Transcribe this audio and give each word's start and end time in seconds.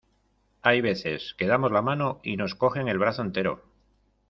Hay 0.63 0.81
veces 0.81 1.35
que 1.37 1.45
damos 1.45 1.71
la 1.71 1.83
mano, 1.83 2.21
y 2.23 2.35
nos 2.35 2.55
cogen 2.55 2.87
el 2.87 2.97
brazo 2.97 3.21
entero. 3.21 3.61